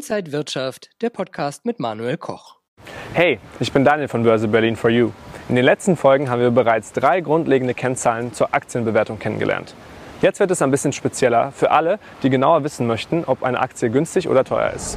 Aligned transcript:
Inside 0.00 0.32
Wirtschaft, 0.32 0.88
der 1.02 1.10
Podcast 1.10 1.66
mit 1.66 1.78
Manuel 1.78 2.16
Koch. 2.16 2.56
Hey, 3.12 3.38
ich 3.60 3.70
bin 3.70 3.84
Daniel 3.84 4.08
von 4.08 4.22
Börse 4.22 4.48
Berlin 4.48 4.74
for 4.74 4.88
You. 4.88 5.10
In 5.50 5.56
den 5.56 5.64
letzten 5.66 5.94
Folgen 5.94 6.30
haben 6.30 6.40
wir 6.40 6.50
bereits 6.50 6.94
drei 6.94 7.20
grundlegende 7.20 7.74
Kennzahlen 7.74 8.32
zur 8.32 8.54
Aktienbewertung 8.54 9.18
kennengelernt. 9.18 9.74
Jetzt 10.22 10.40
wird 10.40 10.50
es 10.52 10.62
ein 10.62 10.70
bisschen 10.70 10.94
spezieller 10.94 11.52
für 11.52 11.70
alle, 11.70 11.98
die 12.22 12.30
genauer 12.30 12.64
wissen 12.64 12.86
möchten, 12.86 13.24
ob 13.26 13.42
eine 13.42 13.60
Aktie 13.60 13.90
günstig 13.90 14.26
oder 14.26 14.42
teuer 14.42 14.70
ist. 14.70 14.96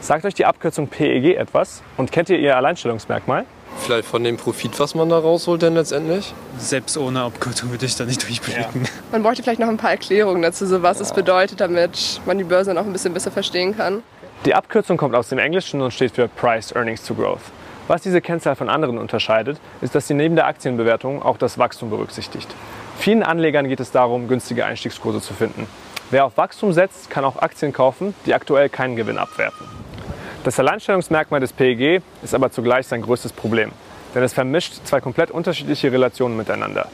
Sagt 0.00 0.24
euch 0.24 0.32
die 0.32 0.46
Abkürzung 0.46 0.88
PEG 0.88 1.36
etwas 1.36 1.82
und 1.98 2.10
kennt 2.10 2.30
ihr 2.30 2.38
ihr 2.38 2.56
Alleinstellungsmerkmal? 2.56 3.44
Vielleicht 3.76 4.08
von 4.08 4.24
dem 4.24 4.38
Profit, 4.38 4.80
was 4.80 4.94
man 4.94 5.10
da 5.10 5.18
rausholt, 5.18 5.60
denn 5.60 5.74
letztendlich? 5.74 6.32
Selbst 6.56 6.96
ohne 6.96 7.20
Abkürzung 7.20 7.70
würde 7.70 7.84
ich 7.84 7.94
da 7.94 8.06
nicht 8.06 8.26
durchblicken. 8.26 8.84
Ja. 8.84 8.90
Man 9.12 9.22
bräuchte 9.22 9.42
vielleicht 9.42 9.60
noch 9.60 9.68
ein 9.68 9.76
paar 9.76 9.90
Erklärungen 9.90 10.40
dazu, 10.40 10.64
so 10.64 10.82
was 10.82 10.98
ja. 10.98 11.04
es 11.04 11.12
bedeutet, 11.12 11.60
damit 11.60 12.22
man 12.24 12.38
die 12.38 12.44
Börse 12.44 12.72
noch 12.72 12.86
ein 12.86 12.92
bisschen 12.92 13.12
besser 13.12 13.30
verstehen 13.30 13.76
kann. 13.76 14.02
Die 14.46 14.54
Abkürzung 14.54 14.96
kommt 14.96 15.14
aus 15.14 15.28
dem 15.28 15.38
Englischen 15.38 15.82
und 15.82 15.92
steht 15.92 16.12
für 16.12 16.26
Price 16.26 16.72
Earnings 16.74 17.04
to 17.04 17.14
Growth. 17.14 17.42
Was 17.88 18.00
diese 18.00 18.22
Kennzahl 18.22 18.56
von 18.56 18.70
anderen 18.70 18.96
unterscheidet, 18.96 19.60
ist, 19.82 19.94
dass 19.94 20.08
sie 20.08 20.14
neben 20.14 20.34
der 20.34 20.46
Aktienbewertung 20.46 21.22
auch 21.22 21.36
das 21.36 21.58
Wachstum 21.58 21.90
berücksichtigt. 21.90 22.48
Vielen 22.96 23.22
Anlegern 23.22 23.68
geht 23.68 23.80
es 23.80 23.90
darum, 23.90 24.28
günstige 24.28 24.64
Einstiegskurse 24.64 25.20
zu 25.20 25.34
finden. 25.34 25.66
Wer 26.10 26.24
auf 26.24 26.38
Wachstum 26.38 26.72
setzt, 26.72 27.10
kann 27.10 27.26
auch 27.26 27.36
Aktien 27.36 27.74
kaufen, 27.74 28.14
die 28.24 28.32
aktuell 28.32 28.70
keinen 28.70 28.96
Gewinn 28.96 29.18
abwerfen. 29.18 29.66
Das 30.42 30.58
Alleinstellungsmerkmal 30.58 31.40
des 31.40 31.52
PEG 31.52 32.00
ist 32.22 32.34
aber 32.34 32.50
zugleich 32.50 32.86
sein 32.86 33.02
größtes 33.02 33.34
Problem, 33.34 33.72
denn 34.14 34.22
es 34.22 34.32
vermischt 34.32 34.86
zwei 34.86 35.02
komplett 35.02 35.30
unterschiedliche 35.30 35.92
Relationen 35.92 36.38
miteinander. 36.38 36.88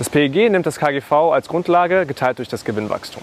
Das 0.00 0.10
PEG 0.10 0.50
nimmt 0.50 0.66
das 0.66 0.78
KGV 0.78 1.12
als 1.32 1.46
Grundlage, 1.46 2.06
geteilt 2.06 2.38
durch 2.38 2.48
das 2.48 2.64
Gewinnwachstum. 2.64 3.22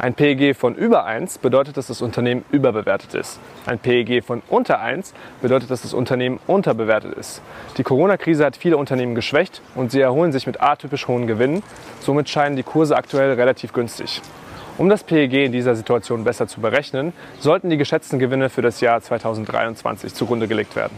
Ein 0.00 0.14
PEG 0.14 0.56
von 0.56 0.76
über 0.76 1.04
1 1.04 1.36
bedeutet, 1.40 1.76
dass 1.76 1.88
das 1.88 2.00
Unternehmen 2.00 2.42
überbewertet 2.50 3.12
ist. 3.12 3.38
Ein 3.66 3.78
PEG 3.78 4.24
von 4.24 4.40
unter 4.48 4.80
1 4.80 5.12
bedeutet, 5.42 5.70
dass 5.70 5.82
das 5.82 5.92
Unternehmen 5.92 6.40
unterbewertet 6.46 7.12
ist. 7.12 7.42
Die 7.76 7.82
Corona-Krise 7.82 8.46
hat 8.46 8.56
viele 8.56 8.78
Unternehmen 8.78 9.14
geschwächt 9.14 9.60
und 9.74 9.92
sie 9.92 10.00
erholen 10.00 10.32
sich 10.32 10.46
mit 10.46 10.62
atypisch 10.62 11.06
hohen 11.06 11.26
Gewinnen. 11.26 11.62
Somit 12.00 12.30
scheinen 12.30 12.56
die 12.56 12.62
Kurse 12.62 12.96
aktuell 12.96 13.34
relativ 13.34 13.74
günstig. 13.74 14.22
Um 14.78 14.88
das 14.88 15.04
PEG 15.04 15.44
in 15.44 15.52
dieser 15.52 15.74
Situation 15.74 16.24
besser 16.24 16.46
zu 16.46 16.62
berechnen, 16.62 17.12
sollten 17.38 17.68
die 17.68 17.76
geschätzten 17.76 18.18
Gewinne 18.18 18.48
für 18.48 18.62
das 18.62 18.80
Jahr 18.80 19.02
2023 19.02 20.14
zugrunde 20.14 20.48
gelegt 20.48 20.76
werden. 20.76 20.96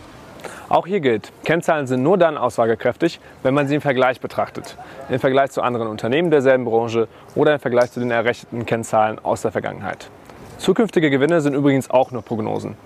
Auch 0.68 0.86
hier 0.86 1.00
gilt, 1.00 1.32
Kennzahlen 1.44 1.86
sind 1.86 2.02
nur 2.02 2.18
dann 2.18 2.38
aussagekräftig, 2.38 3.20
wenn 3.42 3.54
man 3.54 3.68
sie 3.68 3.74
im 3.76 3.80
Vergleich 3.80 4.20
betrachtet. 4.20 4.76
Im 5.08 5.18
Vergleich 5.18 5.50
zu 5.50 5.62
anderen 5.62 5.88
Unternehmen 5.88 6.30
derselben 6.30 6.64
Branche 6.64 7.08
oder 7.34 7.54
im 7.54 7.60
Vergleich 7.60 7.92
zu 7.92 8.00
den 8.00 8.10
errechneten 8.10 8.66
Kennzahlen 8.66 9.18
aus 9.22 9.42
der 9.42 9.52
Vergangenheit. 9.52 10.10
Zukünftige 10.58 11.10
Gewinne 11.10 11.40
sind 11.40 11.54
übrigens 11.54 11.90
auch 11.90 12.10
nur 12.10 12.22
Prognosen. 12.22 12.76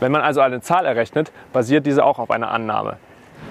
Wenn 0.00 0.12
man 0.12 0.22
also 0.22 0.40
eine 0.40 0.60
Zahl 0.60 0.86
errechnet, 0.86 1.32
basiert 1.52 1.86
diese 1.86 2.04
auch 2.04 2.18
auf 2.18 2.30
einer 2.30 2.50
Annahme. 2.50 2.96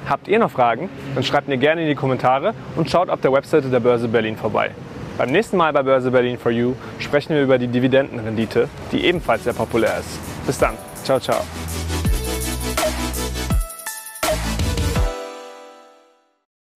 Habt 0.07 0.27
ihr 0.27 0.39
noch 0.39 0.51
Fragen? 0.51 0.89
Dann 1.15 1.23
schreibt 1.23 1.47
mir 1.47 1.57
gerne 1.57 1.81
in 1.81 1.87
die 1.87 1.95
Kommentare 1.95 2.53
und 2.75 2.89
schaut 2.89 3.09
auf 3.09 3.21
der 3.21 3.31
Webseite 3.31 3.69
der 3.69 3.79
Börse 3.79 4.07
Berlin 4.07 4.35
vorbei. 4.35 4.71
Beim 5.17 5.31
nächsten 5.31 5.57
Mal 5.57 5.71
bei 5.73 5.83
Börse 5.83 6.11
Berlin 6.11 6.37
for 6.37 6.51
You 6.51 6.73
sprechen 6.99 7.35
wir 7.35 7.43
über 7.43 7.57
die 7.57 7.67
Dividendenrendite, 7.67 8.67
die 8.91 9.05
ebenfalls 9.05 9.43
sehr 9.43 9.53
populär 9.53 9.99
ist. 9.99 10.19
Bis 10.45 10.57
dann. 10.57 10.73
Ciao, 11.03 11.19
ciao. 11.19 11.41